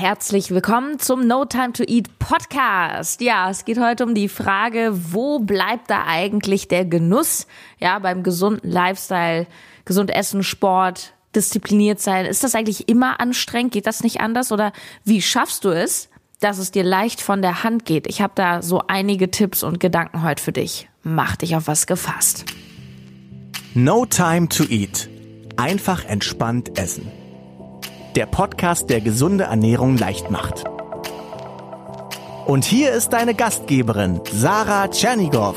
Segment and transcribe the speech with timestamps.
[0.00, 3.20] Herzlich willkommen zum No Time to Eat Podcast.
[3.20, 7.46] Ja, es geht heute um die Frage, wo bleibt da eigentlich der Genuss?
[7.80, 9.46] Ja, beim gesunden Lifestyle,
[9.84, 12.24] gesund essen, Sport, diszipliniert sein.
[12.24, 13.74] Ist das eigentlich immer anstrengend?
[13.74, 14.52] Geht das nicht anders?
[14.52, 14.72] Oder
[15.04, 16.08] wie schaffst du es,
[16.40, 18.06] dass es dir leicht von der Hand geht?
[18.06, 20.88] Ich habe da so einige Tipps und Gedanken heute für dich.
[21.02, 22.46] Mach dich auf was gefasst.
[23.74, 25.10] No Time to Eat.
[25.58, 27.19] Einfach entspannt essen
[28.16, 30.64] der Podcast, der gesunde Ernährung leicht macht.
[32.46, 35.54] Und hier ist deine Gastgeberin, Sarah Tschernigow.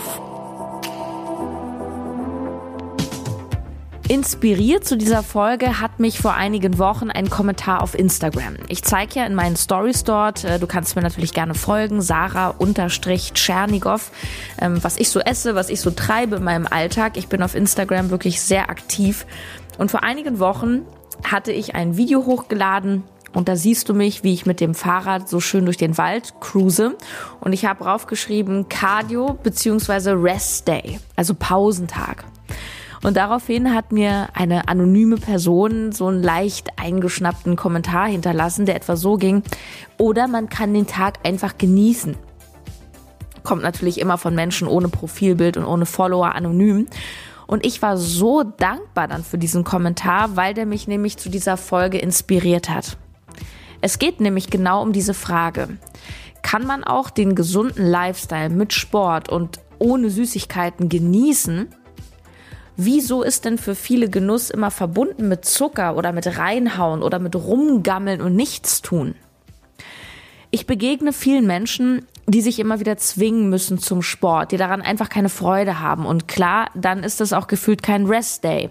[4.09, 8.57] Inspiriert zu dieser Folge hat mich vor einigen Wochen ein Kommentar auf Instagram.
[8.67, 14.11] Ich zeige ja in meinen Stories dort, äh, du kannst mir natürlich gerne folgen, Sarah-Tschernigow,
[14.61, 17.17] ähm, was ich so esse, was ich so treibe in meinem Alltag.
[17.17, 19.25] Ich bin auf Instagram wirklich sehr aktiv.
[19.79, 20.85] Und vor einigen Wochen
[21.23, 23.03] hatte ich ein Video hochgeladen
[23.33, 26.35] und da siehst du mich, wie ich mit dem Fahrrad so schön durch den Wald
[26.39, 26.95] cruise.
[27.41, 30.11] Und ich habe draufgeschrieben Cardio bzw.
[30.11, 32.23] Rest Day, also Pausentag.
[33.01, 38.95] Und daraufhin hat mir eine anonyme Person so einen leicht eingeschnappten Kommentar hinterlassen, der etwa
[38.95, 39.43] so ging,
[39.97, 42.15] oder man kann den Tag einfach genießen.
[43.43, 46.87] Kommt natürlich immer von Menschen ohne Profilbild und ohne Follower anonym.
[47.53, 51.55] Und ich war so dankbar dann für diesen Kommentar, weil der mich nämlich zu dieser
[51.55, 52.97] Folge inspiriert hat.
[53.79, 55.77] Es geht nämlich genau um diese Frage.
[56.41, 61.67] Kann man auch den gesunden Lifestyle mit Sport und ohne Süßigkeiten genießen?
[62.75, 67.35] Wieso ist denn für viele Genuss immer verbunden mit Zucker oder mit Reinhauen oder mit
[67.35, 69.13] Rumgammeln und Nichtstun?
[70.49, 75.09] Ich begegne vielen Menschen, die sich immer wieder zwingen müssen zum Sport, die daran einfach
[75.09, 76.05] keine Freude haben.
[76.05, 78.69] Und klar, dann ist das auch gefühlt kein Rest Day.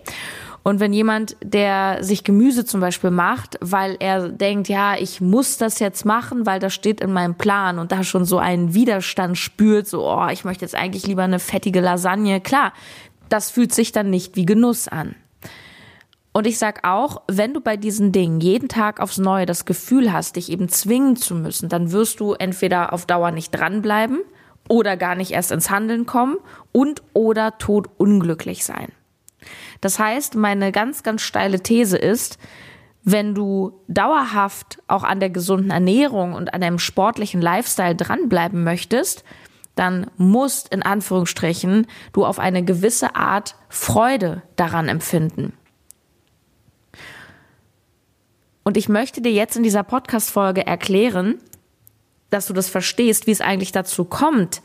[0.64, 5.56] Und wenn jemand, der sich Gemüse zum Beispiel macht, weil er denkt, ja, ich muss
[5.56, 9.36] das jetzt machen, weil das steht in meinem Plan und da schon so einen Widerstand
[9.36, 12.72] spürt, so, oh, ich möchte jetzt eigentlich lieber eine fettige Lasagne, klar,
[13.28, 15.16] das fühlt sich dann nicht wie Genuss an.
[16.32, 20.12] Und ich sag auch, wenn du bei diesen Dingen jeden Tag aufs Neue das Gefühl
[20.12, 24.20] hast, dich eben zwingen zu müssen, dann wirst du entweder auf Dauer nicht dranbleiben
[24.68, 26.38] oder gar nicht erst ins Handeln kommen
[26.72, 28.92] und oder tot unglücklich sein.
[29.80, 32.38] Das heißt, meine ganz, ganz steile These ist,
[33.04, 39.24] wenn du dauerhaft auch an der gesunden Ernährung und an einem sportlichen Lifestyle dranbleiben möchtest,
[39.74, 45.54] dann musst in Anführungsstrichen du auf eine gewisse Art Freude daran empfinden.
[48.64, 51.38] Und ich möchte dir jetzt in dieser Podcast-Folge erklären,
[52.30, 54.62] dass du das verstehst, wie es eigentlich dazu kommt,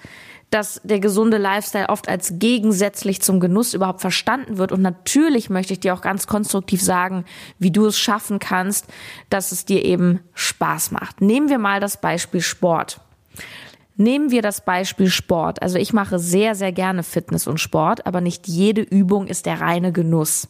[0.49, 4.71] dass der gesunde Lifestyle oft als gegensätzlich zum Genuss überhaupt verstanden wird.
[4.71, 7.25] Und natürlich möchte ich dir auch ganz konstruktiv sagen,
[7.59, 8.87] wie du es schaffen kannst,
[9.29, 11.19] dass es dir eben Spaß macht.
[11.19, 13.01] Nehmen wir mal das Beispiel Sport.
[13.97, 15.61] Nehmen wir das Beispiel Sport.
[15.61, 19.59] Also ich mache sehr, sehr gerne Fitness und Sport, aber nicht jede Übung ist der
[19.59, 20.47] reine Genuss.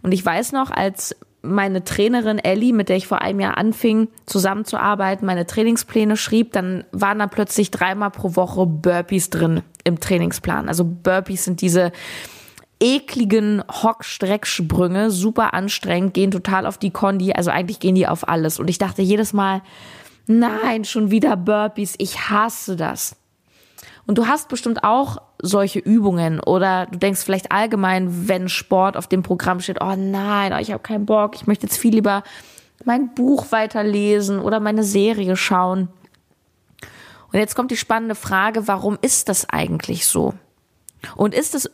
[0.00, 4.08] Und ich weiß noch, als meine Trainerin Ellie, mit der ich vor einem Jahr anfing
[4.26, 10.68] zusammenzuarbeiten, meine Trainingspläne schrieb, dann waren da plötzlich dreimal pro Woche Burpees drin im Trainingsplan.
[10.68, 11.92] Also Burpees sind diese
[12.80, 18.58] ekligen Hock-Strecksprünge, super anstrengend, gehen total auf die Kondi, also eigentlich gehen die auf alles.
[18.58, 19.62] Und ich dachte jedes Mal,
[20.26, 23.16] nein, schon wieder Burpees, ich hasse das.
[24.08, 29.06] Und du hast bestimmt auch solche Übungen oder du denkst vielleicht allgemein, wenn Sport auf
[29.06, 32.22] dem Programm steht, oh nein, oh, ich habe keinen Bock, ich möchte jetzt viel lieber
[32.86, 35.88] mein Buch weiterlesen oder meine Serie schauen.
[37.30, 40.32] Und jetzt kommt die spannende Frage, warum ist das eigentlich so?
[41.14, 41.70] Und ist es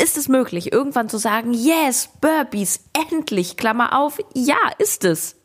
[0.00, 2.80] ist es möglich, irgendwann zu sagen, yes, Burpees,
[3.10, 5.36] endlich, Klammer auf, ja, ist es.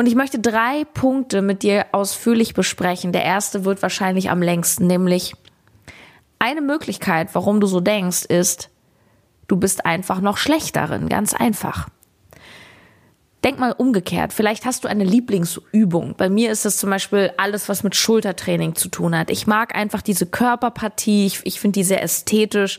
[0.00, 3.12] Und ich möchte drei Punkte mit dir ausführlich besprechen.
[3.12, 5.34] Der erste wird wahrscheinlich am längsten, nämlich
[6.38, 8.70] eine Möglichkeit, warum du so denkst, ist,
[9.46, 11.90] du bist einfach noch schlechterin, ganz einfach.
[13.44, 14.32] Denk mal umgekehrt.
[14.32, 16.14] Vielleicht hast du eine Lieblingsübung.
[16.16, 19.28] Bei mir ist es zum Beispiel alles, was mit Schultertraining zu tun hat.
[19.28, 21.26] Ich mag einfach diese Körperpartie.
[21.26, 22.78] Ich, ich finde die sehr ästhetisch.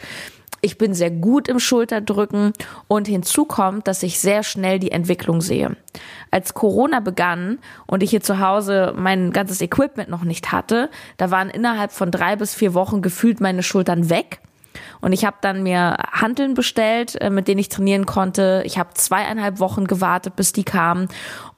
[0.62, 2.54] Ich bin sehr gut im Schulterdrücken
[2.88, 5.76] und hinzu kommt, dass ich sehr schnell die Entwicklung sehe.
[6.30, 11.32] Als Corona begann und ich hier zu Hause mein ganzes Equipment noch nicht hatte, da
[11.32, 14.40] waren innerhalb von drei bis vier Wochen gefühlt meine Schultern weg.
[15.02, 18.62] Und ich habe dann mir Handeln bestellt, äh, mit denen ich trainieren konnte.
[18.66, 21.08] Ich habe zweieinhalb Wochen gewartet, bis die kamen.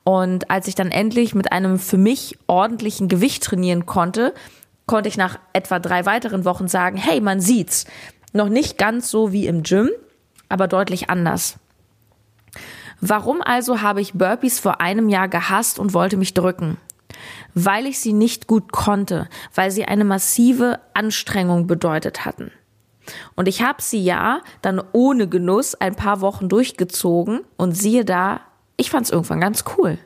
[0.03, 4.33] Und als ich dann endlich mit einem für mich ordentlichen Gewicht trainieren konnte,
[4.85, 7.85] konnte ich nach etwa drei weiteren Wochen sagen, hey, man sieht's.
[8.33, 9.89] Noch nicht ganz so wie im Gym,
[10.49, 11.57] aber deutlich anders.
[12.99, 16.77] Warum also habe ich Burpees vor einem Jahr gehasst und wollte mich drücken?
[17.53, 22.51] Weil ich sie nicht gut konnte, weil sie eine massive Anstrengung bedeutet hatten.
[23.35, 28.41] Und ich habe sie ja dann ohne Genuss ein paar Wochen durchgezogen und siehe da,
[28.77, 29.99] ich fand es irgendwann ganz cool.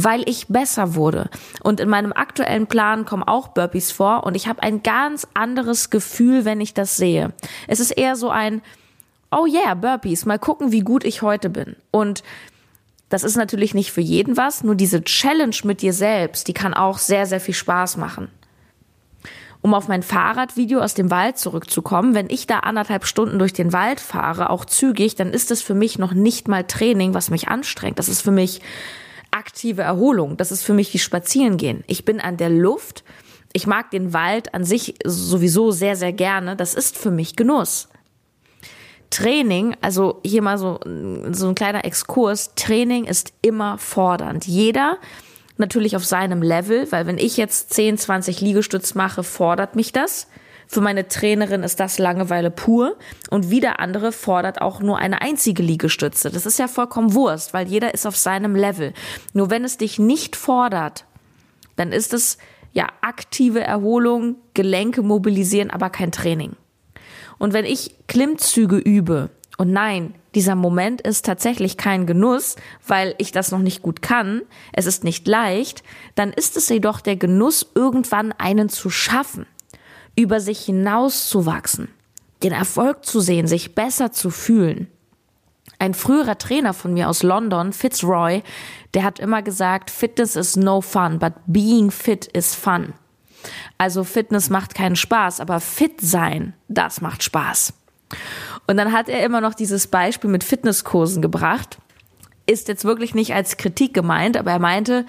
[0.00, 1.28] Weil ich besser wurde.
[1.62, 5.90] Und in meinem aktuellen Plan kommen auch Burpees vor und ich habe ein ganz anderes
[5.90, 7.32] Gefühl, wenn ich das sehe.
[7.66, 8.62] Es ist eher so ein,
[9.32, 11.74] oh yeah, Burpees, mal gucken, wie gut ich heute bin.
[11.90, 12.22] Und
[13.08, 16.74] das ist natürlich nicht für jeden was, nur diese Challenge mit dir selbst, die kann
[16.74, 18.28] auch sehr, sehr viel Spaß machen.
[19.60, 23.72] Um auf mein Fahrradvideo aus dem Wald zurückzukommen, wenn ich da anderthalb Stunden durch den
[23.72, 27.48] Wald fahre, auch zügig, dann ist es für mich noch nicht mal Training, was mich
[27.48, 27.98] anstrengt.
[27.98, 28.60] Das ist für mich
[29.30, 30.36] aktive Erholung.
[30.36, 31.84] Das ist für mich wie Spazierengehen.
[31.86, 33.04] Ich bin an der Luft.
[33.52, 36.56] Ich mag den Wald an sich sowieso sehr, sehr gerne.
[36.56, 37.88] Das ist für mich Genuss.
[39.10, 40.80] Training, also hier mal so,
[41.32, 44.46] so ein kleiner Exkurs, Training ist immer fordernd.
[44.46, 44.98] Jeder
[45.56, 50.28] natürlich auf seinem Level, weil wenn ich jetzt 10, 20 Liegestütz mache, fordert mich das.
[50.70, 52.96] Für meine Trainerin ist das Langeweile pur
[53.30, 56.30] und wieder andere fordert auch nur eine einzige Liegestütze.
[56.30, 58.92] Das ist ja vollkommen Wurst, weil jeder ist auf seinem Level.
[59.32, 61.06] Nur wenn es dich nicht fordert,
[61.76, 62.36] dann ist es
[62.72, 66.52] ja aktive Erholung, Gelenke mobilisieren, aber kein Training.
[67.38, 72.56] Und wenn ich Klimmzüge übe, und nein, dieser Moment ist tatsächlich kein Genuss,
[72.86, 74.42] weil ich das noch nicht gut kann,
[74.74, 75.82] es ist nicht leicht,
[76.14, 79.46] dann ist es jedoch der Genuss, irgendwann einen zu schaffen,
[80.18, 81.88] über sich hinauszuwachsen,
[82.42, 84.88] den Erfolg zu sehen, sich besser zu fühlen.
[85.78, 88.42] Ein früherer Trainer von mir aus London, Fitzroy,
[88.94, 92.94] der hat immer gesagt, Fitness is no fun, but being fit is fun.
[93.78, 97.72] Also Fitness macht keinen Spaß, aber fit sein, das macht Spaß.
[98.66, 101.78] Und dann hat er immer noch dieses Beispiel mit Fitnesskursen gebracht.
[102.44, 105.06] Ist jetzt wirklich nicht als Kritik gemeint, aber er meinte,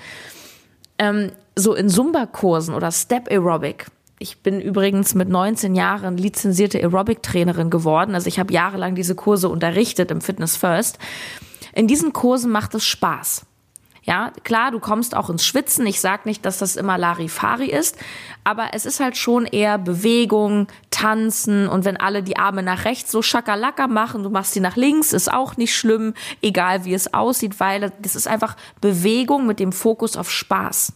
[1.00, 3.88] ähm, so in Zumba-Kursen oder Step Aerobic.
[4.22, 8.16] Ich bin übrigens mit 19 Jahren lizenzierte Aerobic-Trainerin geworden.
[8.16, 11.00] Also ich habe jahrelang diese Kurse unterrichtet im Fitness First.
[11.74, 13.46] In diesen Kursen macht es Spaß.
[14.04, 15.86] Ja, klar, du kommst auch ins Schwitzen.
[15.86, 17.98] Ich sag nicht, dass das immer Larifari ist,
[18.44, 23.12] aber es ist halt schon eher Bewegung, Tanzen und wenn alle die Arme nach rechts
[23.12, 27.14] so schakalaka machen, du machst sie nach links, ist auch nicht schlimm, egal wie es
[27.14, 30.94] aussieht, weil das ist einfach Bewegung mit dem Fokus auf Spaß.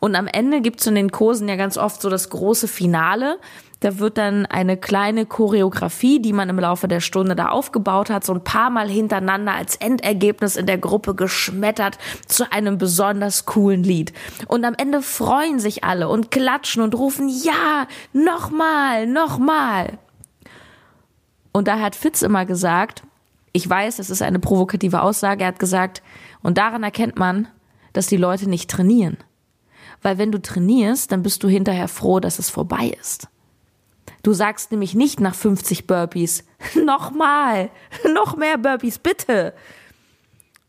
[0.00, 3.38] Und am Ende gibt's in den Kursen ja ganz oft so das große Finale.
[3.80, 8.24] Da wird dann eine kleine Choreografie, die man im Laufe der Stunde da aufgebaut hat,
[8.24, 13.84] so ein paar Mal hintereinander als Endergebnis in der Gruppe geschmettert zu einem besonders coolen
[13.84, 14.12] Lied.
[14.48, 19.98] Und am Ende freuen sich alle und klatschen und rufen, ja, nochmal, nochmal.
[21.52, 23.04] Und da hat Fitz immer gesagt,
[23.52, 26.02] ich weiß, das ist eine provokative Aussage, er hat gesagt,
[26.42, 27.48] und daran erkennt man,
[27.92, 29.16] dass die Leute nicht trainieren.
[30.02, 33.28] Weil wenn du trainierst, dann bist du hinterher froh, dass es vorbei ist.
[34.22, 36.44] Du sagst nämlich nicht nach 50 Burpees,
[36.84, 37.70] nochmal,
[38.14, 39.54] noch mehr Burpees, bitte.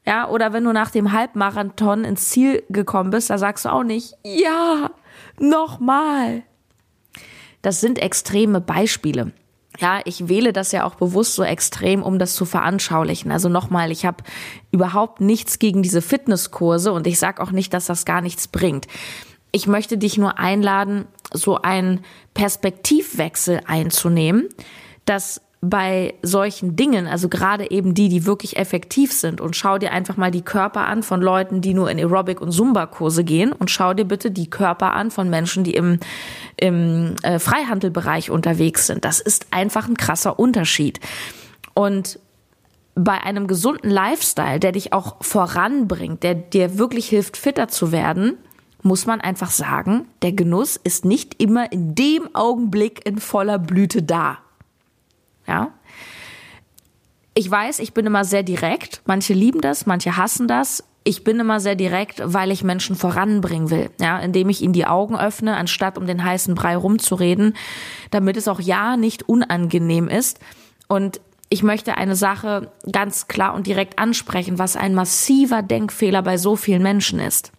[0.05, 3.83] Ja, oder wenn du nach dem Halbmarathon ins Ziel gekommen bist, da sagst du auch
[3.83, 4.91] nicht, ja,
[5.37, 6.43] nochmal.
[7.61, 9.33] Das sind extreme Beispiele.
[9.79, 13.31] Ja, ich wähle das ja auch bewusst so extrem, um das zu veranschaulichen.
[13.31, 14.23] Also nochmal, ich habe
[14.71, 18.87] überhaupt nichts gegen diese Fitnesskurse und ich sage auch nicht, dass das gar nichts bringt.
[19.51, 22.01] Ich möchte dich nur einladen, so einen
[22.33, 24.49] Perspektivwechsel einzunehmen,
[25.05, 29.91] dass bei solchen Dingen, also gerade eben die, die wirklich effektiv sind und schau dir
[29.91, 33.69] einfach mal die Körper an von Leuten, die nur in Aerobic und Zumba-Kurse gehen und
[33.69, 35.99] schau dir bitte die Körper an von Menschen, die im,
[36.55, 39.03] im äh, Freihandelbereich unterwegs sind.
[39.03, 41.01] Das ist einfach ein krasser Unterschied.
[41.73, 42.19] Und
[42.95, 48.37] bei einem gesunden Lifestyle, der dich auch voranbringt, der dir wirklich hilft, fitter zu werden,
[48.81, 54.03] muss man einfach sagen, der Genuss ist nicht immer in dem Augenblick in voller Blüte
[54.03, 54.37] da.
[55.49, 55.71] Ja?
[57.33, 59.01] Ich weiß, ich bin immer sehr direkt.
[59.05, 60.83] Manche lieben das, manche hassen das.
[61.03, 64.85] Ich bin immer sehr direkt, weil ich Menschen voranbringen will, ja, indem ich ihnen die
[64.85, 67.55] Augen öffne, anstatt um den heißen Brei rumzureden,
[68.11, 70.39] damit es auch ja nicht unangenehm ist.
[70.87, 76.37] Und ich möchte eine Sache ganz klar und direkt ansprechen, was ein massiver Denkfehler bei
[76.37, 77.51] so vielen Menschen ist.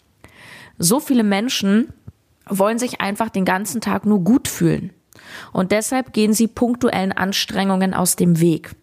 [0.79, 1.93] So viele Menschen
[2.47, 4.93] wollen sich einfach den ganzen Tag nur gut fühlen.
[5.53, 8.77] Und deshalb gehen sie punktuellen Anstrengungen aus dem Weg.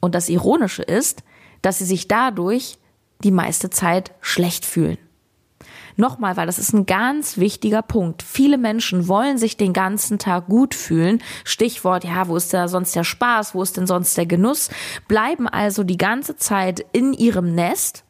[0.00, 1.22] Und das Ironische ist,
[1.62, 2.78] dass sie sich dadurch
[3.24, 4.98] die meiste Zeit schlecht fühlen.
[5.96, 8.22] Nochmal, weil das ist ein ganz wichtiger Punkt.
[8.22, 11.20] Viele Menschen wollen sich den ganzen Tag gut fühlen.
[11.42, 13.52] Stichwort, ja, wo ist da sonst der Spaß?
[13.56, 14.70] Wo ist denn sonst der Genuss?
[15.08, 18.04] Bleiben also die ganze Zeit in ihrem Nest.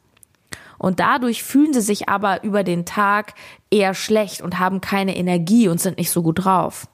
[0.76, 3.32] Und dadurch fühlen sie sich aber über den Tag
[3.70, 6.88] eher schlecht und haben keine Energie und sind nicht so gut drauf.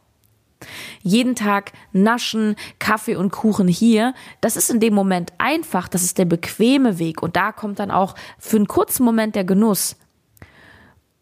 [1.03, 6.19] Jeden Tag naschen, Kaffee und Kuchen hier, das ist in dem Moment einfach, das ist
[6.19, 9.97] der bequeme Weg und da kommt dann auch für einen kurzen Moment der Genuss.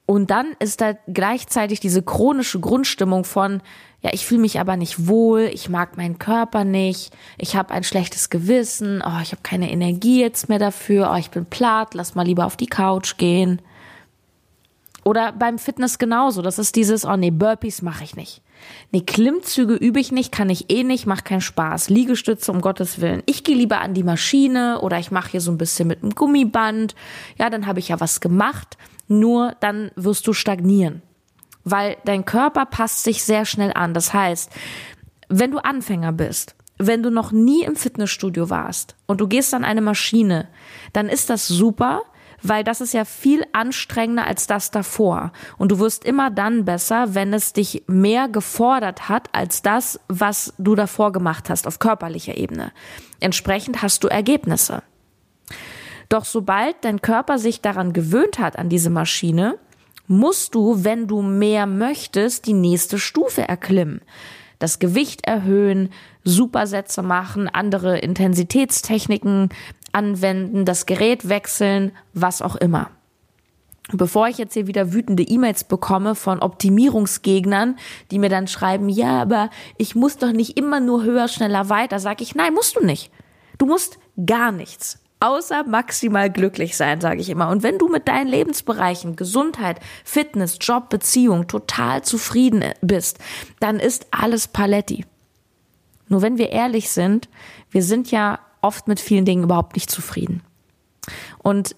[0.05, 3.63] Und dann ist da gleichzeitig diese chronische Grundstimmung von,
[4.03, 7.85] ja, ich fühle mich aber nicht wohl, ich mag meinen Körper nicht, ich habe ein
[7.85, 12.15] schlechtes Gewissen, oh, ich habe keine Energie jetzt mehr dafür, oh, ich bin platt, lass
[12.15, 13.63] mal lieber auf die Couch gehen.
[15.05, 16.43] Oder beim Fitness genauso.
[16.43, 18.43] Das ist dieses, oh nee, Burpees mache ich nicht.
[18.91, 21.89] Nee, Klimmzüge übe ich nicht, kann ich eh nicht, macht keinen Spaß.
[21.89, 23.23] Liegestütze um Gottes Willen.
[23.27, 26.15] Ich gehe lieber an die Maschine oder ich mache hier so ein bisschen mit einem
[26.15, 26.95] Gummiband.
[27.39, 28.77] Ja, dann habe ich ja was gemacht.
[29.09, 31.03] Nur dann wirst du stagnieren.
[31.65, 33.95] Weil dein Körper passt sich sehr schnell an.
[33.95, 34.51] Das heißt,
[35.29, 39.65] wenn du Anfänger bist, wenn du noch nie im Fitnessstudio warst und du gehst an
[39.65, 40.49] eine Maschine,
[40.93, 42.03] dann ist das super,
[42.43, 45.33] weil das ist ja viel anstrengender als das davor.
[45.59, 50.55] Und du wirst immer dann besser, wenn es dich mehr gefordert hat als das, was
[50.59, 52.73] du davor gemacht hast auf körperlicher Ebene.
[53.21, 54.83] Entsprechend hast du Ergebnisse.
[56.09, 59.59] Doch sobald dein Körper sich daran gewöhnt hat an diese Maschine,
[60.07, 64.03] musst du, wenn du mehr möchtest, die nächste Stufe erklimmen.
[64.59, 65.91] Das Gewicht erhöhen,
[66.23, 69.49] Supersätze machen, andere Intensitätstechniken
[69.93, 72.91] anwenden, das Gerät wechseln, was auch immer.
[73.91, 77.77] Bevor ich jetzt hier wieder wütende E-Mails bekomme von Optimierungsgegnern,
[78.11, 81.99] die mir dann schreiben, ja, aber ich muss doch nicht immer nur höher, schneller, weiter,
[81.99, 83.11] sage ich, nein, musst du nicht.
[83.59, 84.99] Du musst gar nichts.
[85.21, 87.49] Außer maximal glücklich sein, sage ich immer.
[87.49, 93.19] Und wenn du mit deinen Lebensbereichen Gesundheit, Fitness, Job, Beziehung total zufrieden bist,
[93.61, 95.05] dann ist alles Paletti.
[96.09, 97.29] Nur wenn wir ehrlich sind,
[97.71, 100.43] wir sind ja oft mit vielen Dingen überhaupt nicht zufrieden.
[101.39, 101.77] Und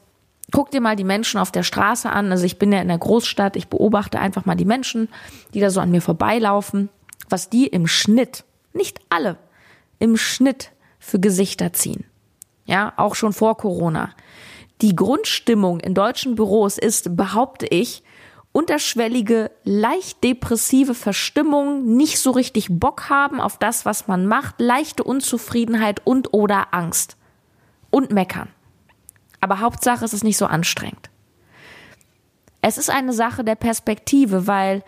[0.53, 2.31] guck dir mal die Menschen auf der Straße an.
[2.31, 5.09] Also ich bin ja in der Großstadt, ich beobachte einfach mal die Menschen,
[5.53, 6.91] die da so an mir vorbeilaufen,
[7.29, 9.39] was die im Schnitt, nicht alle,
[9.99, 12.05] im Schnitt für Gesichter ziehen.
[12.67, 14.11] Ja, auch schon vor Corona.
[14.81, 18.03] Die Grundstimmung in deutschen Büros ist, behaupte ich,
[18.55, 25.03] unterschwellige, leicht depressive Verstimmung, nicht so richtig Bock haben auf das, was man macht, leichte
[25.03, 27.17] Unzufriedenheit und oder Angst.
[27.91, 28.49] Und meckern.
[29.41, 31.11] Aber Hauptsache, es ist nicht so anstrengend.
[32.63, 34.85] Es ist eine Sache der Perspektive, weil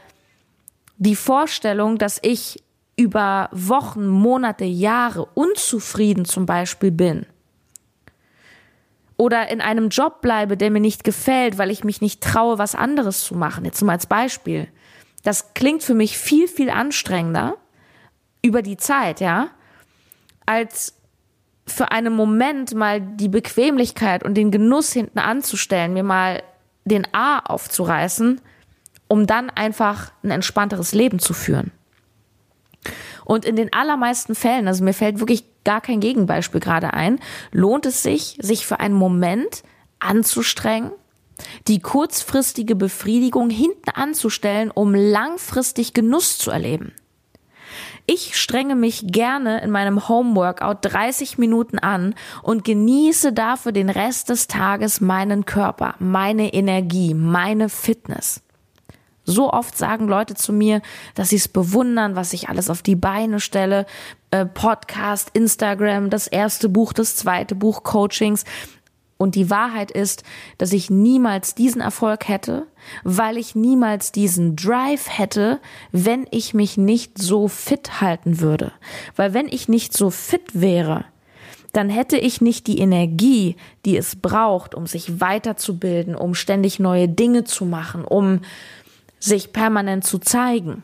[0.96, 2.62] die Vorstellung, dass ich
[2.96, 7.26] über Wochen, Monate, Jahre unzufrieden zum Beispiel bin,
[9.16, 12.74] oder in einem Job bleibe, der mir nicht gefällt, weil ich mich nicht traue, was
[12.74, 13.64] anderes zu machen.
[13.64, 14.68] Jetzt mal als Beispiel.
[15.22, 17.56] Das klingt für mich viel, viel anstrengender
[18.42, 19.48] über die Zeit, ja,
[20.44, 20.94] als
[21.66, 26.42] für einen Moment mal die Bequemlichkeit und den Genuss hinten anzustellen, mir mal
[26.84, 28.40] den A aufzureißen,
[29.08, 31.72] um dann einfach ein entspannteres Leben zu führen.
[33.24, 37.18] Und in den allermeisten Fällen, also mir fällt wirklich gar kein Gegenbeispiel gerade ein,
[37.52, 39.62] lohnt es sich, sich für einen Moment
[39.98, 40.92] anzustrengen,
[41.68, 46.94] die kurzfristige Befriedigung hinten anzustellen, um langfristig Genuss zu erleben.
[48.06, 54.28] Ich strenge mich gerne in meinem Homeworkout 30 Minuten an und genieße dafür den Rest
[54.28, 58.45] des Tages meinen Körper, meine Energie, meine Fitness.
[59.26, 60.80] So oft sagen Leute zu mir,
[61.14, 63.84] dass sie es bewundern, was ich alles auf die Beine stelle.
[64.30, 68.44] Äh, Podcast, Instagram, das erste Buch, das zweite Buch, Coachings.
[69.18, 70.22] Und die Wahrheit ist,
[70.58, 72.66] dass ich niemals diesen Erfolg hätte,
[73.02, 75.58] weil ich niemals diesen Drive hätte,
[75.90, 78.72] wenn ich mich nicht so fit halten würde.
[79.16, 81.06] Weil wenn ich nicht so fit wäre,
[81.72, 87.08] dann hätte ich nicht die Energie, die es braucht, um sich weiterzubilden, um ständig neue
[87.08, 88.40] Dinge zu machen, um
[89.18, 90.82] sich permanent zu zeigen.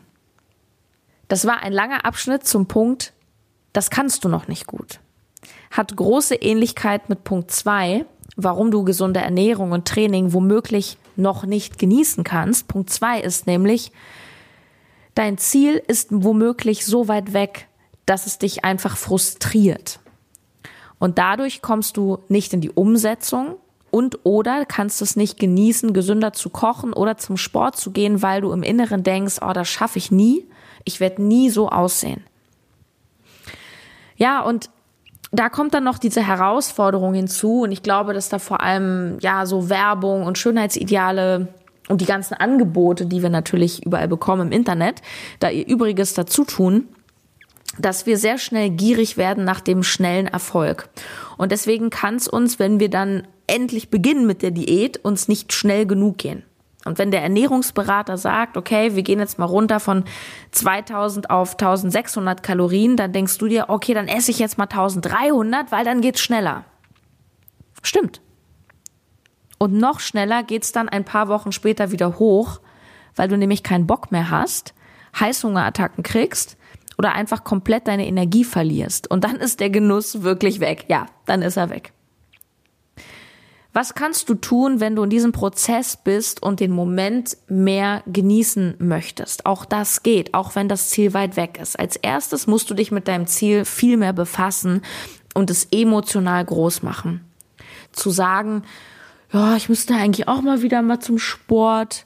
[1.27, 3.13] Das war ein langer Abschnitt zum Punkt,
[3.71, 4.99] das kannst du noch nicht gut.
[5.71, 11.79] Hat große Ähnlichkeit mit Punkt zwei, warum du gesunde Ernährung und Training womöglich noch nicht
[11.79, 12.67] genießen kannst.
[12.67, 13.91] Punkt zwei ist nämlich,
[15.15, 17.67] dein Ziel ist womöglich so weit weg,
[18.05, 19.99] dass es dich einfach frustriert.
[20.99, 23.55] Und dadurch kommst du nicht in die Umsetzung
[23.93, 28.41] und oder kannst es nicht genießen, gesünder zu kochen oder zum Sport zu gehen, weil
[28.41, 30.47] du im Inneren denkst, oh, das schaffe ich nie.
[30.83, 32.23] Ich werde nie so aussehen.
[34.15, 34.71] Ja, und
[35.31, 39.45] da kommt dann noch diese Herausforderung hinzu und ich glaube, dass da vor allem ja
[39.45, 41.49] so Werbung und Schönheitsideale
[41.87, 45.03] und die ganzen Angebote, die wir natürlich überall bekommen im Internet,
[45.37, 46.87] da ihr Übriges dazu tun,
[47.77, 50.89] dass wir sehr schnell gierig werden nach dem schnellen Erfolg.
[51.37, 55.53] Und deswegen kann es uns, wenn wir dann endlich beginnen mit der Diät, uns nicht
[55.53, 56.43] schnell genug gehen.
[56.85, 60.03] Und wenn der Ernährungsberater sagt, okay, wir gehen jetzt mal runter von
[60.51, 65.71] 2000 auf 1600 Kalorien, dann denkst du dir, okay, dann esse ich jetzt mal 1300,
[65.71, 66.65] weil dann geht's schneller.
[67.81, 68.21] Stimmt.
[69.57, 72.59] Und noch schneller geht's dann ein paar Wochen später wieder hoch,
[73.15, 74.73] weil du nämlich keinen Bock mehr hast,
[75.17, 76.57] Heißhungerattacken kriegst
[76.97, 79.09] oder einfach komplett deine Energie verlierst.
[79.09, 80.85] Und dann ist der Genuss wirklich weg.
[80.89, 81.93] Ja, dann ist er weg.
[83.73, 88.75] Was kannst du tun, wenn du in diesem Prozess bist und den Moment mehr genießen
[88.77, 89.47] möchtest?
[89.47, 91.79] Auch das geht, auch wenn das Ziel weit weg ist.
[91.79, 94.83] Als erstes musst du dich mit deinem Ziel viel mehr befassen
[95.33, 97.25] und es emotional groß machen.
[97.91, 98.61] Zu sagen,
[99.31, 102.05] ja, ich müsste eigentlich auch mal wieder mal zum Sport,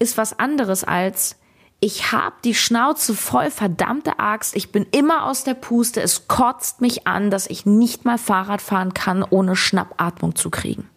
[0.00, 1.36] ist was anderes als
[1.80, 6.80] ich hab die Schnauze voll, verdammte Axt, ich bin immer aus der Puste, es kotzt
[6.80, 10.88] mich an, dass ich nicht mal Fahrrad fahren kann, ohne Schnappatmung zu kriegen.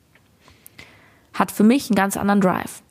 [1.33, 2.81] Hat für mich einen ganz anderen Drive.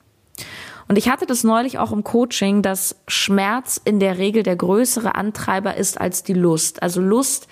[0.87, 5.15] Und ich hatte das neulich auch im Coaching, dass Schmerz in der Regel der größere
[5.15, 6.83] Antreiber ist als die Lust.
[6.83, 7.49] Also Lust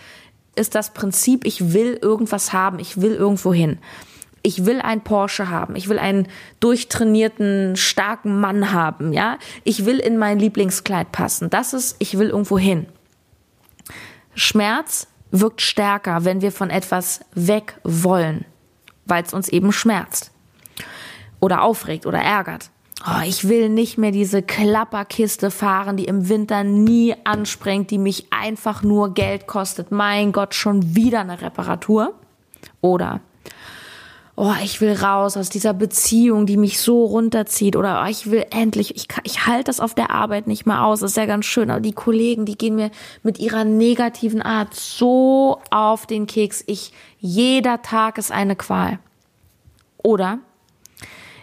[0.54, 3.78] ist das Prinzip, ich will irgendwas haben, ich will irgendwo hin
[4.48, 6.26] ich will ein Porsche haben, ich will einen
[6.58, 11.50] durchtrainierten, starken Mann haben, ja, ich will in mein Lieblingskleid passen.
[11.50, 12.86] Das ist, ich will irgendwo hin.
[14.34, 18.46] Schmerz wirkt stärker, wenn wir von etwas weg wollen,
[19.04, 20.30] weil es uns eben schmerzt
[21.40, 22.70] oder aufregt oder ärgert.
[23.06, 28.32] Oh, ich will nicht mehr diese Klapperkiste fahren, die im Winter nie anspringt, die mich
[28.32, 29.92] einfach nur Geld kostet.
[29.92, 32.14] Mein Gott, schon wieder eine Reparatur.
[32.80, 33.20] Oder
[34.38, 38.46] oh, ich will raus aus dieser Beziehung, die mich so runterzieht oder oh, ich will
[38.50, 41.44] endlich, ich, ich halte das auf der Arbeit nicht mehr aus, das ist ja ganz
[41.44, 42.90] schön, aber die Kollegen, die gehen mir
[43.24, 46.62] mit ihrer negativen Art so auf den Keks.
[46.66, 49.00] Ich, jeder Tag ist eine Qual.
[49.98, 50.38] Oder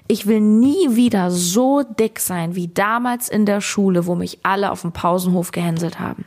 [0.07, 4.71] ich will nie wieder so dick sein wie damals in der Schule, wo mich alle
[4.71, 6.25] auf dem Pausenhof gehänselt haben.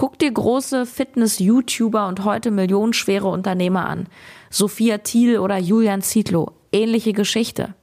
[0.00, 4.06] Guck dir große Fitness-YouTuber und heute millionenschwere Unternehmer an.
[4.48, 6.52] Sophia Thiel oder Julian Zietlow.
[6.72, 7.74] Ähnliche Geschichte.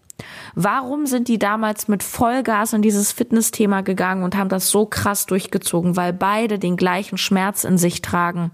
[0.56, 5.27] Warum sind die damals mit Vollgas in dieses Fitnessthema gegangen und haben das so krass
[5.27, 5.95] durchgezogen?
[5.95, 8.49] Weil beide den gleichen Schmerz in sich tragen,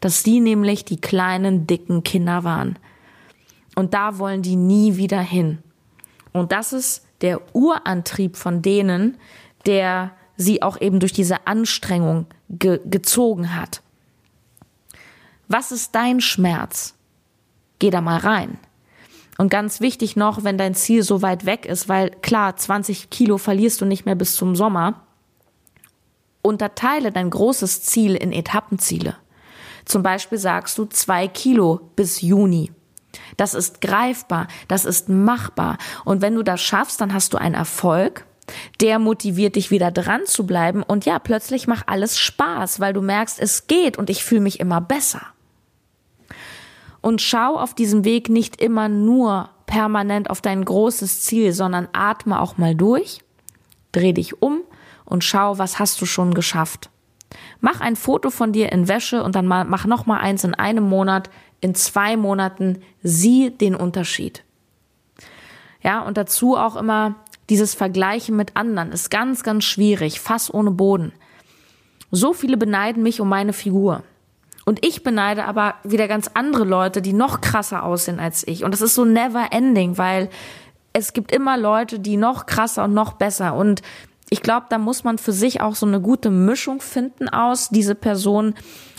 [0.00, 2.78] dass die nämlich die kleinen, dicken Kinder waren.
[3.76, 5.60] Und da wollen die nie wieder hin.
[6.34, 9.16] Und das ist der Urantrieb von denen,
[9.64, 13.82] der sie auch eben durch diese Anstrengung ge gezogen hat.
[15.48, 16.94] Was ist dein Schmerz?
[17.78, 18.58] Geh da mal rein.
[19.38, 23.38] Und ganz wichtig noch, wenn dein Ziel so weit weg ist, weil klar, 20 Kilo
[23.38, 25.02] verlierst du nicht mehr bis zum Sommer,
[26.42, 29.16] unterteile dein großes Ziel in Etappenziele.
[29.84, 32.72] Zum Beispiel sagst du zwei Kilo bis Juni.
[33.36, 35.78] Das ist greifbar, das ist machbar.
[36.04, 38.26] Und wenn du das schaffst, dann hast du einen Erfolg
[38.80, 43.02] der motiviert dich wieder dran zu bleiben und ja, plötzlich macht alles Spaß, weil du
[43.02, 45.22] merkst, es geht und ich fühle mich immer besser.
[47.00, 52.40] Und schau auf diesem Weg nicht immer nur permanent auf dein großes Ziel, sondern atme
[52.40, 53.20] auch mal durch,
[53.92, 54.60] dreh dich um
[55.04, 56.90] und schau, was hast du schon geschafft.
[57.60, 60.84] Mach ein Foto von dir in Wäsche und dann mach noch mal eins in einem
[60.84, 61.30] Monat,
[61.60, 64.44] in zwei Monaten, sieh den Unterschied.
[65.82, 67.14] Ja, und dazu auch immer
[67.50, 71.12] dieses Vergleichen mit anderen ist ganz, ganz schwierig, fast ohne Boden.
[72.10, 74.02] So viele beneiden mich um meine Figur.
[74.64, 78.64] Und ich beneide aber wieder ganz andere Leute, die noch krasser aussehen als ich.
[78.64, 80.28] Und das ist so never ending, weil
[80.92, 83.54] es gibt immer Leute, die noch krasser und noch besser.
[83.54, 83.82] Und
[84.28, 87.68] ich glaube, da muss man für sich auch so eine gute Mischung finden aus.
[87.68, 88.54] Diese Person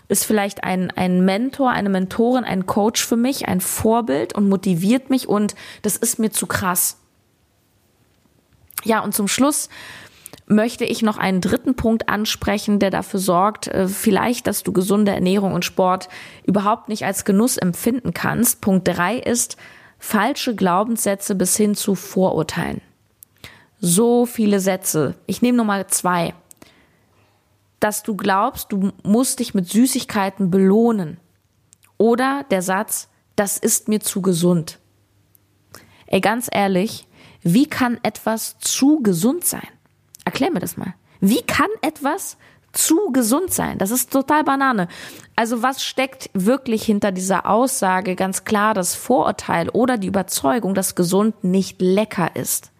[0.07, 5.10] ist vielleicht ein, ein Mentor, eine Mentorin, ein Coach für mich, ein Vorbild und motiviert
[5.10, 6.97] mich und das ist mir zu krass.
[8.88, 9.67] Ja, und zum Schluss
[10.45, 15.12] möchte ich noch einen dritten Punkt ansprechen, der dafür sorgt, äh, vielleicht, dass du gesunde
[15.12, 16.08] Ernährung und Sport
[16.45, 18.62] überhaupt nicht als Genuss empfinden kannst.
[18.62, 19.58] Punkt drei ist
[20.00, 22.80] falsche Glaubenssätze bis hin zu Vorurteilen.
[23.82, 25.15] So viele Sätze.
[25.26, 26.34] Ich nehme nur mal zwei.
[27.82, 31.17] Dass du glaubst, du musst dich mit Süßigkeiten belohnen.
[31.97, 34.80] Oder der Satz, das ist mir zu gesund.
[36.06, 37.06] Ey, ganz ehrlich,
[37.41, 39.67] wie kann etwas zu gesund sein?
[40.26, 40.93] Erklär mir das mal.
[41.19, 42.38] Wie kann etwas
[42.78, 43.78] zu gesund sein.
[43.78, 44.88] Das ist total Banane.
[45.36, 48.15] Also was steckt wirklich hinter dieser Aussage?
[48.15, 52.71] Ganz klar das Vorurteil oder die Überzeugung, dass gesund nicht lecker ist.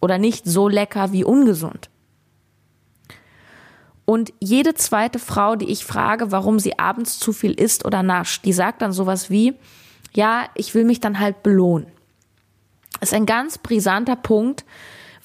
[0.00, 1.90] Oder nicht so lecker wie ungesund.
[4.04, 8.44] Und jede zweite Frau, die ich frage, warum sie abends zu viel isst oder nascht,
[8.44, 9.54] die sagt dann sowas wie,
[10.12, 11.86] ja, ich will mich dann halt belohnen.
[13.02, 14.64] Ist ein ganz brisanter Punkt,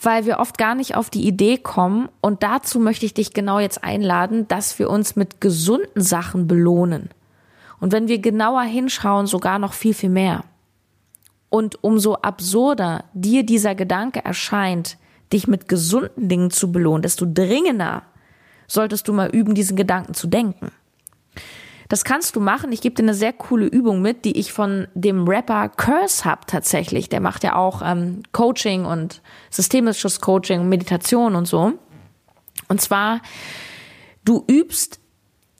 [0.01, 2.09] weil wir oft gar nicht auf die Idee kommen.
[2.21, 7.09] Und dazu möchte ich dich genau jetzt einladen, dass wir uns mit gesunden Sachen belohnen.
[7.79, 10.43] Und wenn wir genauer hinschauen, sogar noch viel, viel mehr.
[11.49, 14.97] Und umso absurder dir dieser Gedanke erscheint,
[15.31, 18.03] dich mit gesunden Dingen zu belohnen, desto dringender
[18.67, 20.71] solltest du mal üben, diesen Gedanken zu denken.
[21.89, 22.71] Das kannst du machen.
[22.71, 26.47] Ich gebe dir eine sehr coole Übung mit, die ich von dem Rapper Curse hab
[26.47, 27.09] tatsächlich.
[27.09, 31.73] Der macht ja auch ähm, Coaching und systemisches Coaching, Meditation und so.
[32.67, 33.21] Und zwar,
[34.25, 34.99] du übst,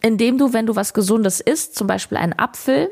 [0.02, 2.90] indem du, wenn du was Gesundes isst, zum Beispiel einen Apfel,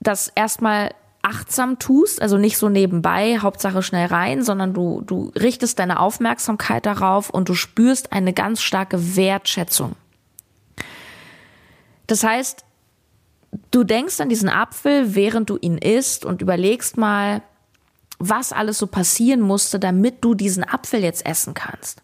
[0.00, 0.90] das erstmal
[1.22, 6.86] achtsam tust, also nicht so nebenbei, Hauptsache schnell rein, sondern du, du richtest deine Aufmerksamkeit
[6.86, 9.94] darauf und du spürst eine ganz starke Wertschätzung.
[12.10, 12.64] Das heißt,
[13.70, 17.40] du denkst an diesen Apfel, während du ihn isst und überlegst mal,
[18.18, 22.02] was alles so passieren musste, damit du diesen Apfel jetzt essen kannst.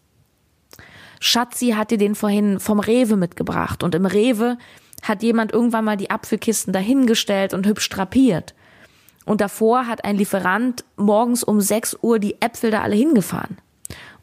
[1.19, 4.57] Schatzi hat dir den vorhin vom Rewe mitgebracht und im Rewe
[5.01, 8.55] hat jemand irgendwann mal die Apfelkisten dahingestellt und hübsch drapiert.
[9.25, 13.57] Und davor hat ein Lieferant morgens um 6 Uhr die Äpfel da alle hingefahren.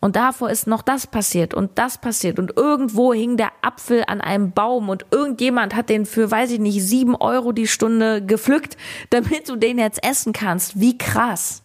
[0.05, 2.39] Und davor ist noch das passiert und das passiert.
[2.39, 6.61] Und irgendwo hing der Apfel an einem Baum und irgendjemand hat den für, weiß ich
[6.61, 8.77] nicht, sieben Euro die Stunde gepflückt,
[9.09, 10.79] damit du den jetzt essen kannst.
[10.79, 11.63] Wie krass.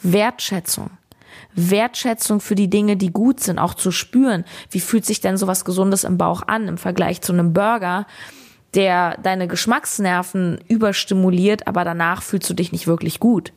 [0.00, 0.90] Wertschätzung.
[1.54, 4.44] Wertschätzung für die Dinge, die gut sind, auch zu spüren.
[4.70, 8.06] Wie fühlt sich denn sowas Gesundes im Bauch an im Vergleich zu einem Burger,
[8.74, 13.52] der deine Geschmacksnerven überstimuliert, aber danach fühlst du dich nicht wirklich gut.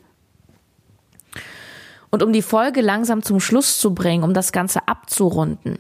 [2.12, 5.80] Und um die Folge langsam zum Schluss zu bringen, um das Ganze abzurunden,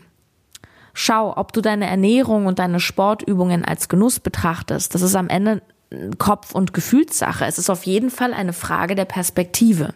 [0.93, 4.95] schau, ob du deine Ernährung und deine Sportübungen als Genuss betrachtest.
[4.95, 5.61] Das ist am Ende
[6.17, 7.45] Kopf- und Gefühlssache.
[7.45, 9.93] Es ist auf jeden Fall eine Frage der Perspektive.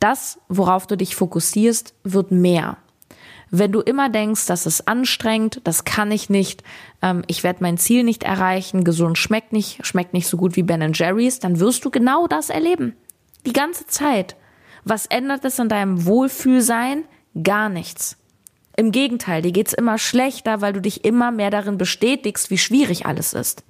[0.00, 2.78] Das, worauf du dich fokussierst, wird mehr.
[3.50, 6.62] Wenn du immer denkst, das ist anstrengend, das kann ich nicht,
[7.02, 10.62] ähm, ich werde mein Ziel nicht erreichen, gesund schmeckt nicht, schmeckt nicht so gut wie
[10.62, 12.96] Ben Jerry's, dann wirst du genau das erleben.
[13.46, 14.36] Die ganze Zeit.
[14.84, 17.04] Was ändert es an deinem Wohlfühlsein?
[17.42, 18.16] Gar nichts.
[18.76, 23.04] Im Gegenteil, dir geht's immer schlechter, weil du dich immer mehr darin bestätigst, wie schwierig
[23.06, 23.64] alles ist.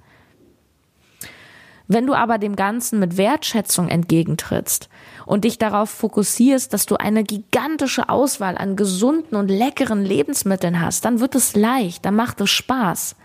[1.87, 4.87] Wenn du aber dem Ganzen mit Wertschätzung entgegentrittst
[5.25, 11.03] und dich darauf fokussierst, dass du eine gigantische Auswahl an gesunden und leckeren Lebensmitteln hast,
[11.03, 13.17] dann wird es leicht, dann macht es Spaß.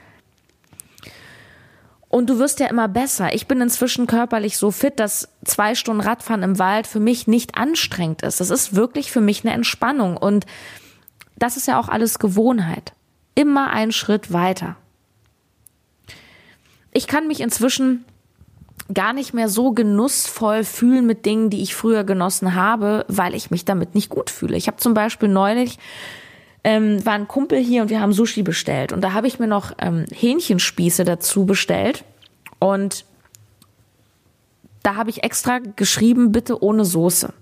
[2.16, 3.34] Und du wirst ja immer besser.
[3.34, 7.58] Ich bin inzwischen körperlich so fit, dass zwei Stunden Radfahren im Wald für mich nicht
[7.58, 8.40] anstrengend ist.
[8.40, 10.16] Das ist wirklich für mich eine Entspannung.
[10.16, 10.46] Und
[11.38, 12.94] das ist ja auch alles Gewohnheit.
[13.34, 14.76] Immer einen Schritt weiter.
[16.90, 18.06] Ich kann mich inzwischen
[18.94, 23.50] gar nicht mehr so genussvoll fühlen mit Dingen, die ich früher genossen habe, weil ich
[23.50, 24.56] mich damit nicht gut fühle.
[24.56, 25.78] Ich habe zum Beispiel neulich
[26.66, 28.92] ähm, war ein Kumpel hier und wir haben Sushi bestellt.
[28.92, 32.02] Und da habe ich mir noch ähm, Hähnchenspieße dazu bestellt.
[32.58, 33.04] Und
[34.82, 37.32] da habe ich extra geschrieben, bitte ohne Soße.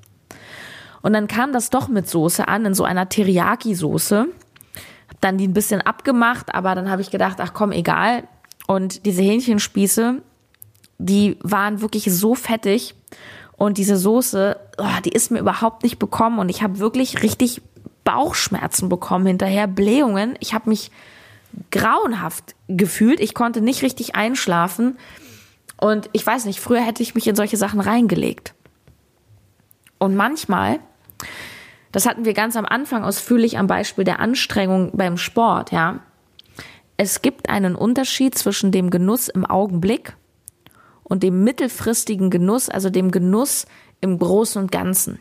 [1.01, 4.27] Und dann kam das doch mit Soße an, in so einer Teriyaki-Soße.
[5.09, 8.25] Hab dann die ein bisschen abgemacht, aber dann habe ich gedacht, ach komm, egal.
[8.67, 10.21] Und diese Hähnchenspieße,
[10.99, 12.95] die waren wirklich so fettig.
[13.57, 16.39] Und diese Soße, oh, die ist mir überhaupt nicht bekommen.
[16.39, 17.63] Und ich habe wirklich richtig
[18.05, 20.37] Bauchschmerzen bekommen hinterher, Blähungen.
[20.41, 20.91] Ich habe mich
[21.71, 23.21] grauenhaft gefühlt.
[23.21, 24.99] Ich konnte nicht richtig einschlafen.
[25.81, 28.55] Und ich weiß nicht, früher hätte ich mich in solche Sachen reingelegt.
[29.99, 30.81] Und manchmal,
[31.93, 36.01] das hatten wir ganz am Anfang ausführlich am Beispiel der Anstrengung beim Sport, ja.
[36.97, 40.17] Es gibt einen Unterschied zwischen dem Genuss im Augenblick
[41.03, 43.67] und dem mittelfristigen Genuss, also dem Genuss
[44.01, 45.19] im Großen und Ganzen.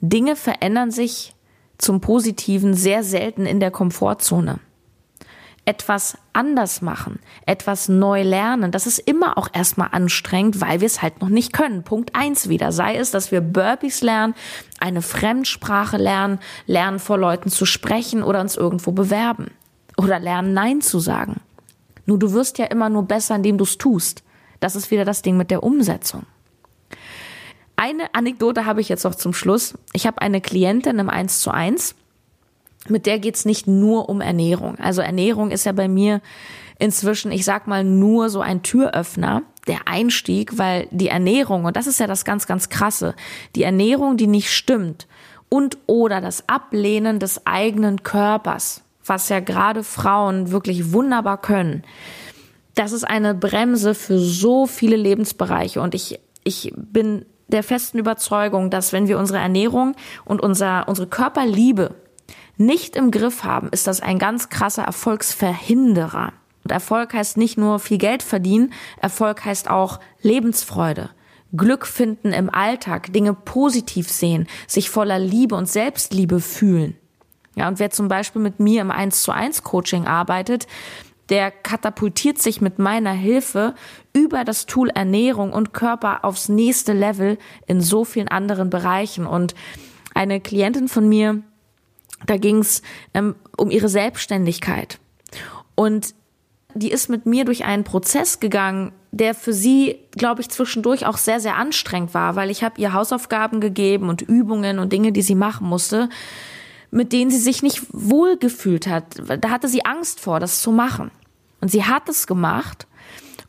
[0.00, 1.34] Dinge verändern sich
[1.78, 4.58] zum Positiven sehr selten in der Komfortzone.
[5.64, 11.02] Etwas anders machen, etwas neu lernen, das ist immer auch erstmal anstrengend, weil wir es
[11.02, 11.82] halt noch nicht können.
[11.82, 12.72] Punkt eins wieder.
[12.72, 14.34] Sei es, dass wir Burpees lernen,
[14.80, 19.50] eine Fremdsprache lernen, lernen vor Leuten zu sprechen oder uns irgendwo bewerben.
[19.98, 21.40] Oder lernen Nein zu sagen.
[22.06, 24.22] Nur du wirst ja immer nur besser, indem du es tust.
[24.60, 26.24] Das ist wieder das Ding mit der Umsetzung.
[27.80, 29.74] Eine Anekdote habe ich jetzt noch zum Schluss.
[29.92, 31.94] Ich habe eine Klientin im 1 zu 1,
[32.88, 34.76] mit der geht's nicht nur um Ernährung.
[34.80, 36.20] Also Ernährung ist ja bei mir
[36.80, 41.86] inzwischen, ich sag mal, nur so ein Türöffner, der Einstieg, weil die Ernährung, und das
[41.86, 43.14] ist ja das ganz, ganz krasse,
[43.54, 45.06] die Ernährung, die nicht stimmt
[45.48, 51.84] und oder das Ablehnen des eigenen Körpers, was ja gerade Frauen wirklich wunderbar können,
[52.74, 55.80] das ist eine Bremse für so viele Lebensbereiche.
[55.80, 61.08] Und ich, ich bin der festen Überzeugung, dass wenn wir unsere Ernährung und unser, unsere
[61.08, 61.94] Körperliebe
[62.56, 66.32] nicht im Griff haben, ist das ein ganz krasser Erfolgsverhinderer.
[66.64, 71.10] Und Erfolg heißt nicht nur viel Geld verdienen, Erfolg heißt auch Lebensfreude.
[71.56, 76.96] Glück finden im Alltag, Dinge positiv sehen, sich voller Liebe und Selbstliebe fühlen.
[77.54, 80.66] Ja, und wer zum Beispiel mit mir im 1 zu 1 Coaching arbeitet,
[81.30, 83.74] der katapultiert sich mit meiner Hilfe
[84.12, 89.26] über das Tool Ernährung und Körper aufs nächste Level in so vielen anderen Bereichen.
[89.26, 89.54] Und
[90.14, 91.42] eine Klientin von mir,
[92.26, 92.82] da ging es
[93.14, 94.98] ähm, um ihre Selbstständigkeit.
[95.74, 96.14] Und
[96.74, 101.16] die ist mit mir durch einen Prozess gegangen, der für sie, glaube ich, zwischendurch auch
[101.16, 105.22] sehr, sehr anstrengend war, weil ich habe ihr Hausaufgaben gegeben und Übungen und Dinge, die
[105.22, 106.08] sie machen musste,
[106.90, 109.22] mit denen sie sich nicht wohlgefühlt hat.
[109.40, 111.10] Da hatte sie Angst vor, das zu machen.
[111.60, 112.86] Und sie hat es gemacht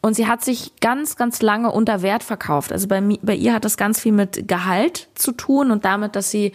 [0.01, 2.71] und sie hat sich ganz, ganz lange unter Wert verkauft.
[2.71, 6.31] Also bei, bei ihr hat das ganz viel mit Gehalt zu tun und damit, dass
[6.31, 6.53] sie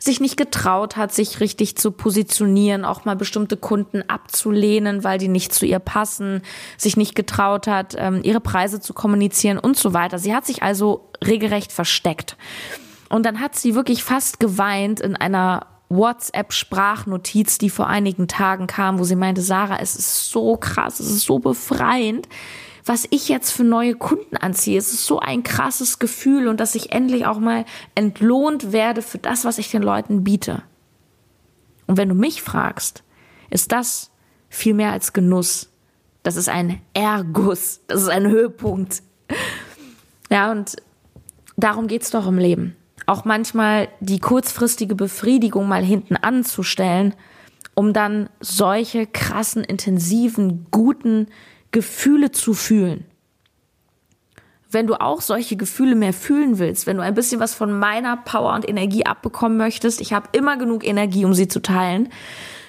[0.00, 5.28] sich nicht getraut hat, sich richtig zu positionieren, auch mal bestimmte Kunden abzulehnen, weil die
[5.28, 6.42] nicht zu ihr passen,
[6.76, 10.18] sich nicht getraut hat, ähm, ihre Preise zu kommunizieren und so weiter.
[10.20, 12.36] Sie hat sich also regelrecht versteckt.
[13.08, 18.98] Und dann hat sie wirklich fast geweint in einer WhatsApp-Sprachnotiz, die vor einigen Tagen kam,
[18.98, 22.28] wo sie meinte, Sarah, es ist so krass, es ist so befreiend,
[22.84, 24.78] was ich jetzt für neue Kunden anziehe.
[24.78, 29.18] Es ist so ein krasses Gefühl und dass ich endlich auch mal entlohnt werde für
[29.18, 30.62] das, was ich den Leuten biete.
[31.86, 33.02] Und wenn du mich fragst,
[33.50, 34.10] ist das
[34.48, 35.70] viel mehr als Genuss.
[36.22, 37.80] Das ist ein Erguss.
[37.86, 39.02] Das ist ein Höhepunkt.
[40.30, 40.76] Ja, und
[41.56, 42.76] darum geht's doch im Leben.
[43.08, 47.14] Auch manchmal die kurzfristige Befriedigung mal hinten anzustellen,
[47.74, 51.28] um dann solche krassen, intensiven, guten
[51.70, 53.06] Gefühle zu fühlen.
[54.70, 58.18] Wenn du auch solche Gefühle mehr fühlen willst, wenn du ein bisschen was von meiner
[58.18, 62.10] Power und Energie abbekommen möchtest, ich habe immer genug Energie, um sie zu teilen.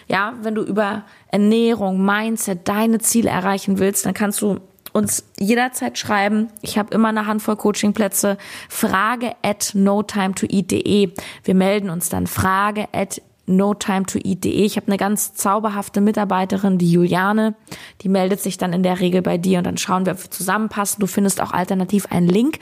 [0.08, 4.62] Ja, wenn du über Ernährung, Mindset deine Ziele erreichen willst, dann kannst du
[4.94, 6.50] uns jederzeit schreiben.
[6.62, 8.38] Ich habe immer eine Handvoll Coachingplätze.
[8.70, 11.12] Frage at notimetoeat.de.
[11.44, 12.28] Wir melden uns dann.
[12.28, 14.64] Frage at notimetoeat.de.
[14.64, 17.56] Ich habe eine ganz zauberhafte Mitarbeiterin, die Juliane,
[18.02, 20.32] die meldet sich dann in der Regel bei dir und dann schauen wir, ob wir
[20.32, 21.02] zusammenpassen.
[21.02, 22.60] Du findest auch alternativ einen Link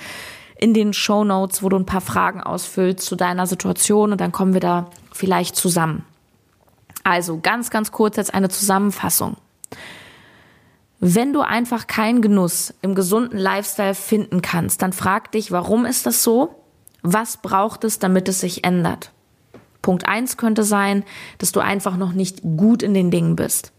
[0.58, 4.32] in den Show Notes, wo du ein paar Fragen ausfüllst zu deiner Situation und dann
[4.32, 6.06] kommen wir da vielleicht zusammen.
[7.04, 9.38] Also ganz, ganz kurz jetzt eine Zusammenfassung.
[11.00, 16.08] Wenn du einfach keinen Genuss im gesunden Lifestyle finden kannst, dann frag dich, warum ist
[16.08, 16.64] das so?
[17.04, 19.12] Was braucht es, damit es sich ändert?
[19.84, 21.04] Punkt eins könnte sein,
[21.38, 23.74] dass du einfach noch nicht gut in den Dingen bist.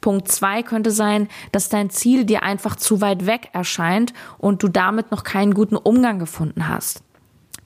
[0.00, 4.68] Punkt zwei könnte sein, dass dein Ziel dir einfach zu weit weg erscheint und du
[4.68, 7.02] damit noch keinen guten Umgang gefunden hast.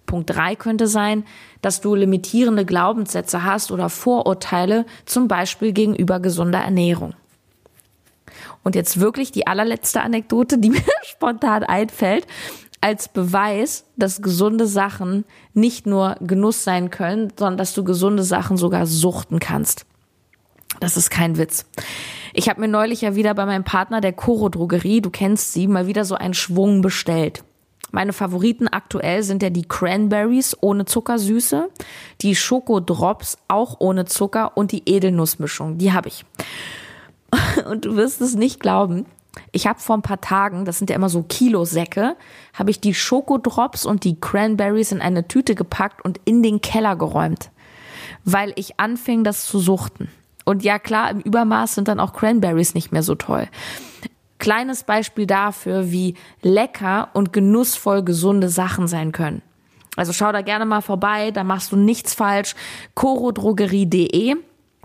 [0.04, 1.24] Punkt drei könnte sein,
[1.62, 7.14] dass du limitierende Glaubenssätze hast oder Vorurteile, zum Beispiel gegenüber gesunder Ernährung.
[8.62, 12.26] Und jetzt wirklich die allerletzte Anekdote, die mir spontan einfällt
[12.80, 18.56] als Beweis, dass gesunde Sachen nicht nur Genuss sein können, sondern dass du gesunde Sachen
[18.56, 19.86] sogar suchten kannst.
[20.80, 21.64] Das ist kein Witz.
[22.34, 25.68] Ich habe mir neulich ja wieder bei meinem Partner der Coro Drogerie, du kennst sie,
[25.68, 27.44] mal wieder so einen Schwung bestellt.
[27.92, 31.68] Meine Favoriten aktuell sind ja die Cranberries ohne Zuckersüße,
[32.22, 35.76] die Schokodrops auch ohne Zucker und die Edelnussmischung.
[35.76, 36.24] Die habe ich.
[37.70, 39.06] Und du wirst es nicht glauben.
[39.50, 42.16] Ich habe vor ein paar Tagen, das sind ja immer so Kilosäcke,
[42.52, 46.96] habe ich die Schokodrops und die Cranberries in eine Tüte gepackt und in den Keller
[46.96, 47.50] geräumt,
[48.24, 50.10] weil ich anfing, das zu suchten.
[50.44, 53.48] Und ja klar, im Übermaß sind dann auch Cranberries nicht mehr so toll.
[54.38, 59.40] Kleines Beispiel dafür, wie lecker und genussvoll gesunde Sachen sein können.
[59.96, 62.54] Also schau da gerne mal vorbei, da machst du nichts falsch.
[62.94, 64.36] corodrogerie.de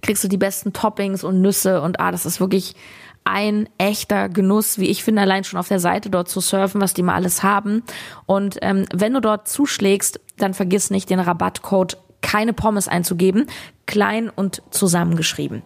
[0.01, 2.75] kriegst du die besten Toppings und Nüsse und ah, das ist wirklich
[3.23, 6.93] ein echter Genuss, wie ich finde, allein schon auf der Seite dort zu surfen, was
[6.93, 7.83] die mal alles haben.
[8.25, 13.47] Und ähm, wenn du dort zuschlägst, dann vergiss nicht den Rabattcode keine Pommes einzugeben,
[13.85, 15.61] klein und zusammengeschrieben.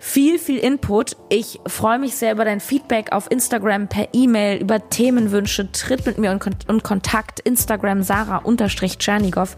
[0.00, 1.16] Viel, viel Input.
[1.28, 5.70] Ich freue mich sehr über dein Feedback auf Instagram, per E-Mail, über Themenwünsche.
[5.72, 7.40] Tritt mit mir in, Kontakt.
[7.40, 9.56] Instagram Sarah-Tschernigow.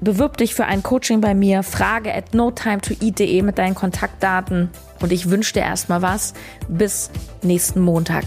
[0.00, 5.30] Bewirb dich für ein Coaching bei mir, frage at notimetoeat.de mit deinen Kontaktdaten und ich
[5.30, 6.34] wünsche dir erstmal was.
[6.68, 7.10] Bis
[7.42, 8.24] nächsten Montag.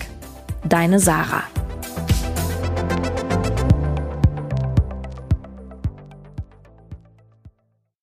[0.64, 1.44] Deine Sarah.